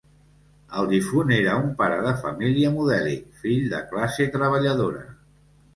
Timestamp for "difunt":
0.93-1.33